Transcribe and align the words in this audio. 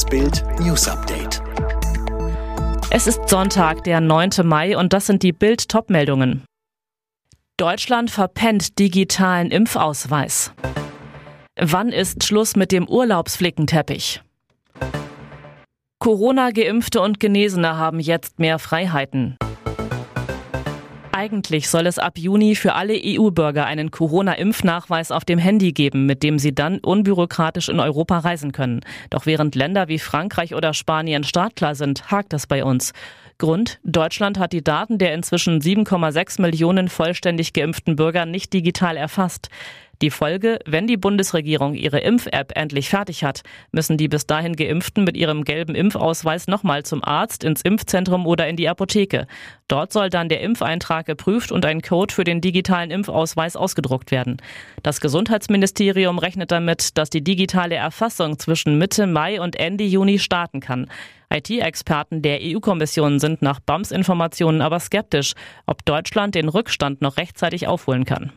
Das 0.00 0.08
Bild 0.08 0.42
News 0.60 0.88
Update. 0.88 1.42
Es 2.90 3.06
ist 3.06 3.28
Sonntag, 3.28 3.84
der 3.84 4.00
9. 4.00 4.30
Mai 4.44 4.74
und 4.78 4.94
das 4.94 5.04
sind 5.04 5.22
die 5.22 5.32
Bild 5.32 5.68
Topmeldungen. 5.68 6.42
Deutschland 7.58 8.10
verpennt 8.10 8.78
digitalen 8.78 9.50
Impfausweis. 9.50 10.54
Wann 11.60 11.90
ist 11.90 12.24
Schluss 12.24 12.56
mit 12.56 12.72
dem 12.72 12.88
Urlaubsflickenteppich? 12.88 14.22
Corona-Geimpfte 15.98 17.02
und 17.02 17.20
Genesene 17.20 17.76
haben 17.76 18.00
jetzt 18.00 18.38
mehr 18.38 18.58
Freiheiten. 18.58 19.36
Eigentlich 21.20 21.68
soll 21.68 21.86
es 21.86 21.98
ab 21.98 22.16
Juni 22.16 22.54
für 22.54 22.72
alle 22.72 22.98
EU-Bürger 22.98 23.66
einen 23.66 23.90
Corona-Impfnachweis 23.90 25.12
auf 25.12 25.26
dem 25.26 25.38
Handy 25.38 25.72
geben, 25.72 26.06
mit 26.06 26.22
dem 26.22 26.38
sie 26.38 26.54
dann 26.54 26.78
unbürokratisch 26.78 27.68
in 27.68 27.78
Europa 27.78 28.20
reisen 28.20 28.52
können. 28.52 28.80
Doch 29.10 29.26
während 29.26 29.54
Länder 29.54 29.88
wie 29.88 29.98
Frankreich 29.98 30.54
oder 30.54 30.72
Spanien 30.72 31.22
startklar 31.22 31.74
sind, 31.74 32.10
hakt 32.10 32.32
es 32.32 32.46
bei 32.46 32.64
uns. 32.64 32.94
Grund, 33.36 33.80
Deutschland 33.84 34.38
hat 34.38 34.54
die 34.54 34.64
Daten 34.64 34.96
der 34.96 35.12
inzwischen 35.12 35.60
7,6 35.60 36.40
Millionen 36.40 36.88
vollständig 36.88 37.52
geimpften 37.52 37.96
Bürger 37.96 38.24
nicht 38.24 38.54
digital 38.54 38.96
erfasst. 38.96 39.50
Die 40.02 40.10
Folge, 40.10 40.60
wenn 40.64 40.86
die 40.86 40.96
Bundesregierung 40.96 41.74
ihre 41.74 42.00
Impf-App 42.00 42.52
endlich 42.56 42.88
fertig 42.88 43.22
hat, 43.22 43.42
müssen 43.70 43.98
die 43.98 44.08
bis 44.08 44.26
dahin 44.26 44.56
Geimpften 44.56 45.04
mit 45.04 45.14
ihrem 45.14 45.44
gelben 45.44 45.74
Impfausweis 45.74 46.46
nochmal 46.46 46.84
zum 46.84 47.04
Arzt, 47.04 47.44
ins 47.44 47.60
Impfzentrum 47.60 48.26
oder 48.26 48.48
in 48.48 48.56
die 48.56 48.70
Apotheke. 48.70 49.26
Dort 49.68 49.92
soll 49.92 50.08
dann 50.08 50.30
der 50.30 50.40
Impfeintrag 50.40 51.04
geprüft 51.04 51.52
und 51.52 51.66
ein 51.66 51.82
Code 51.82 52.14
für 52.14 52.24
den 52.24 52.40
digitalen 52.40 52.90
Impfausweis 52.90 53.56
ausgedruckt 53.56 54.10
werden. 54.10 54.38
Das 54.82 55.02
Gesundheitsministerium 55.02 56.18
rechnet 56.18 56.50
damit, 56.50 56.96
dass 56.96 57.10
die 57.10 57.22
digitale 57.22 57.74
Erfassung 57.74 58.38
zwischen 58.38 58.78
Mitte 58.78 59.06
Mai 59.06 59.38
und 59.38 59.56
Ende 59.56 59.84
Juni 59.84 60.18
starten 60.18 60.60
kann. 60.60 60.88
IT-Experten 61.28 62.22
der 62.22 62.40
EU-Kommission 62.40 63.20
sind 63.20 63.42
nach 63.42 63.60
BAMS 63.60 63.90
Informationen 63.92 64.62
aber 64.62 64.80
skeptisch, 64.80 65.34
ob 65.66 65.84
Deutschland 65.84 66.34
den 66.34 66.48
Rückstand 66.48 67.02
noch 67.02 67.18
rechtzeitig 67.18 67.68
aufholen 67.68 68.06
kann. 68.06 68.32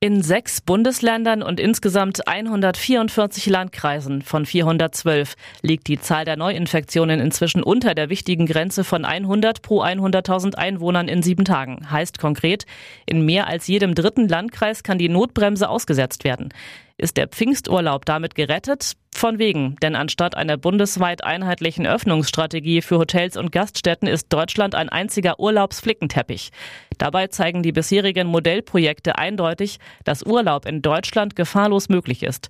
In 0.00 0.22
sechs 0.22 0.60
Bundesländern 0.60 1.42
und 1.42 1.58
insgesamt 1.58 2.28
144 2.28 3.46
Landkreisen 3.46 4.22
von 4.22 4.46
412 4.46 5.34
liegt 5.62 5.88
die 5.88 6.00
Zahl 6.00 6.24
der 6.24 6.36
Neuinfektionen 6.36 7.18
inzwischen 7.18 7.64
unter 7.64 7.96
der 7.96 8.08
wichtigen 8.08 8.46
Grenze 8.46 8.84
von 8.84 9.04
100 9.04 9.60
pro 9.60 9.82
100.000 9.82 10.54
Einwohnern 10.54 11.08
in 11.08 11.24
sieben 11.24 11.44
Tagen. 11.44 11.90
Heißt 11.90 12.20
konkret, 12.20 12.64
in 13.06 13.26
mehr 13.26 13.48
als 13.48 13.66
jedem 13.66 13.96
dritten 13.96 14.28
Landkreis 14.28 14.84
kann 14.84 14.98
die 14.98 15.08
Notbremse 15.08 15.68
ausgesetzt 15.68 16.22
werden. 16.22 16.54
Ist 16.96 17.16
der 17.16 17.26
Pfingsturlaub 17.26 18.04
damit 18.04 18.36
gerettet? 18.36 18.92
Von 19.18 19.40
wegen, 19.40 19.74
denn 19.82 19.96
anstatt 19.96 20.36
einer 20.36 20.56
bundesweit 20.56 21.24
einheitlichen 21.24 21.88
Öffnungsstrategie 21.88 22.82
für 22.82 22.98
Hotels 22.98 23.36
und 23.36 23.50
Gaststätten 23.50 24.06
ist 24.06 24.32
Deutschland 24.32 24.76
ein 24.76 24.88
einziger 24.88 25.40
Urlaubsflickenteppich. 25.40 26.50
Dabei 26.98 27.26
zeigen 27.26 27.64
die 27.64 27.72
bisherigen 27.72 28.28
Modellprojekte 28.28 29.18
eindeutig, 29.18 29.80
dass 30.04 30.22
Urlaub 30.22 30.66
in 30.66 30.82
Deutschland 30.82 31.34
gefahrlos 31.34 31.88
möglich 31.88 32.22
ist. 32.22 32.48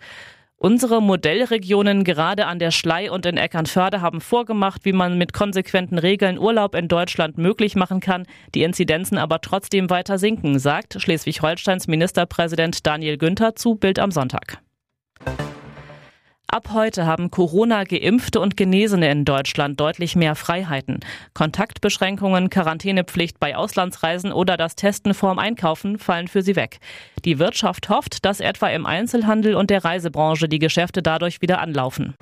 Unsere 0.58 1.00
Modellregionen 1.00 2.04
gerade 2.04 2.44
an 2.44 2.58
der 2.58 2.70
Schlei 2.70 3.10
und 3.10 3.24
in 3.24 3.38
Eckernförde 3.38 4.02
haben 4.02 4.20
vorgemacht, 4.20 4.84
wie 4.84 4.92
man 4.92 5.16
mit 5.16 5.32
konsequenten 5.32 5.96
Regeln 5.96 6.38
Urlaub 6.38 6.74
in 6.74 6.88
Deutschland 6.88 7.38
möglich 7.38 7.76
machen 7.76 8.00
kann, 8.00 8.26
die 8.54 8.62
Inzidenzen 8.62 9.16
aber 9.16 9.40
trotzdem 9.40 9.88
weiter 9.88 10.18
sinken, 10.18 10.58
sagt 10.58 11.00
Schleswig-Holsteins 11.00 11.86
Ministerpräsident 11.86 12.86
Daniel 12.86 13.16
Günther 13.16 13.56
zu 13.56 13.76
Bild 13.76 13.98
am 13.98 14.10
Sonntag. 14.10 14.58
Ab 16.58 16.70
heute 16.72 17.06
haben 17.06 17.30
Corona-Geimpfte 17.30 18.40
und 18.40 18.56
Genesene 18.56 19.08
in 19.12 19.24
Deutschland 19.24 19.78
deutlich 19.78 20.16
mehr 20.16 20.34
Freiheiten. 20.34 20.98
Kontaktbeschränkungen, 21.32 22.50
Quarantänepflicht 22.50 23.38
bei 23.38 23.54
Auslandsreisen 23.54 24.32
oder 24.32 24.56
das 24.56 24.74
Testen 24.74 25.14
vorm 25.14 25.38
Einkaufen 25.38 26.00
fallen 26.00 26.26
für 26.26 26.42
sie 26.42 26.56
weg. 26.56 26.80
Die 27.24 27.38
Wirtschaft 27.38 27.90
hofft, 27.90 28.24
dass 28.24 28.40
etwa 28.40 28.66
im 28.70 28.86
Einzelhandel 28.86 29.54
und 29.54 29.70
der 29.70 29.84
Reisebranche 29.84 30.48
die 30.48 30.58
Geschäfte 30.58 31.00
dadurch 31.00 31.40
wieder 31.40 31.60
anlaufen. 31.60 32.16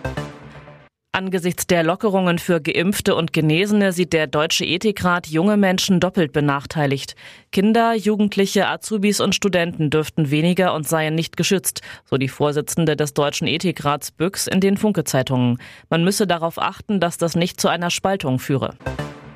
Angesichts 1.17 1.67
der 1.67 1.83
Lockerungen 1.83 2.39
für 2.39 2.61
Geimpfte 2.61 3.15
und 3.15 3.33
Genesene 3.33 3.93
sieht 3.93 4.13
der 4.13 4.27
Deutsche 4.27 4.67
Ethikrat 4.67 5.27
junge 5.27 5.57
Menschen 5.57 5.99
doppelt 5.99 6.31
benachteiligt. 6.31 7.17
Kinder, 7.53 7.95
Jugendliche, 7.95 8.69
Azubis 8.69 9.21
und 9.21 9.35
Studenten 9.35 9.89
dürften 9.89 10.31
weniger 10.31 10.75
und 10.75 10.87
seien 10.87 11.15
nicht 11.15 11.39
geschützt, 11.39 11.81
so 12.05 12.19
die 12.19 12.29
Vorsitzende 12.29 12.97
des 12.97 13.15
Deutschen 13.15 13.47
Ethikrats 13.47 14.11
Büchs 14.11 14.47
in 14.47 14.61
den 14.61 14.77
Funke-Zeitungen. 14.77 15.57
Man 15.89 16.05
müsse 16.05 16.27
darauf 16.27 16.61
achten, 16.61 17.01
dass 17.01 17.17
das 17.17 17.35
nicht 17.35 17.63
zu 17.63 17.69
einer 17.69 17.89
Spaltung 17.89 18.39
führe. 18.39 18.75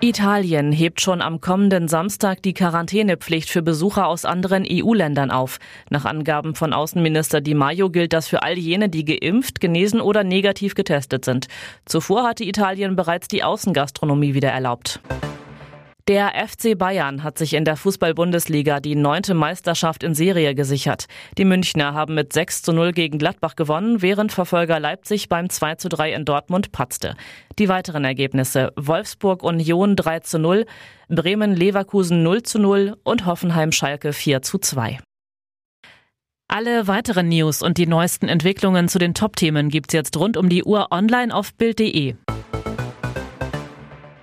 Italien 0.02 0.72
hebt 0.72 1.02
schon 1.02 1.20
am 1.20 1.42
kommenden 1.42 1.86
Samstag 1.86 2.42
die 2.42 2.54
Quarantänepflicht 2.54 3.50
für 3.50 3.60
Besucher 3.60 4.06
aus 4.06 4.24
anderen 4.24 4.64
EU-Ländern 4.66 5.30
auf. 5.30 5.58
Nach 5.90 6.06
Angaben 6.06 6.54
von 6.54 6.72
Außenminister 6.72 7.42
Di 7.42 7.52
Maio 7.52 7.90
gilt 7.90 8.14
das 8.14 8.26
für 8.26 8.42
all 8.42 8.56
jene, 8.56 8.88
die 8.88 9.04
geimpft, 9.04 9.60
genesen 9.60 10.00
oder 10.00 10.24
negativ 10.24 10.74
getestet 10.74 11.26
sind. 11.26 11.48
Zuvor 11.84 12.26
hatte 12.26 12.44
Italien 12.44 12.96
bereits 12.96 13.28
die 13.28 13.44
Außengastronomie 13.44 14.32
wieder 14.32 14.48
erlaubt. 14.48 15.00
Der 16.10 16.32
FC 16.44 16.76
Bayern 16.76 17.22
hat 17.22 17.38
sich 17.38 17.54
in 17.54 17.64
der 17.64 17.76
Fußball-Bundesliga 17.76 18.80
die 18.80 18.96
neunte 18.96 19.32
Meisterschaft 19.32 20.02
in 20.02 20.16
Serie 20.16 20.56
gesichert. 20.56 21.06
Die 21.38 21.44
Münchner 21.44 21.94
haben 21.94 22.16
mit 22.16 22.32
6 22.32 22.62
zu 22.62 22.72
0 22.72 22.90
gegen 22.90 23.16
Gladbach 23.16 23.54
gewonnen, 23.54 24.02
während 24.02 24.32
Verfolger 24.32 24.80
Leipzig 24.80 25.28
beim 25.28 25.48
2 25.48 25.76
zu 25.76 25.88
3 25.88 26.14
in 26.14 26.24
Dortmund 26.24 26.72
patzte. 26.72 27.14
Die 27.60 27.68
weiteren 27.68 28.04
Ergebnisse 28.04 28.72
Wolfsburg 28.74 29.44
Union 29.44 29.94
3 29.94 30.18
zu 30.18 30.40
0, 30.40 30.66
Bremen 31.08 31.54
Leverkusen 31.54 32.24
0 32.24 32.42
zu 32.42 32.58
0 32.58 32.96
und 33.04 33.26
Hoffenheim 33.26 33.70
Schalke 33.70 34.12
4 34.12 34.42
zu 34.42 34.58
2. 34.58 34.98
Alle 36.48 36.88
weiteren 36.88 37.28
News 37.28 37.62
und 37.62 37.78
die 37.78 37.86
neuesten 37.86 38.26
Entwicklungen 38.26 38.88
zu 38.88 38.98
den 38.98 39.14
Top-Themen 39.14 39.68
gibt's 39.68 39.94
jetzt 39.94 40.16
rund 40.16 40.36
um 40.36 40.48
die 40.48 40.64
Uhr 40.64 40.88
online 40.90 41.32
auf 41.32 41.54
Bild.de. 41.54 42.16